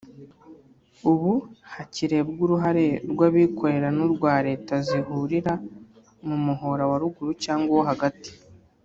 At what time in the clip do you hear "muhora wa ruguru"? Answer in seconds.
6.45-7.31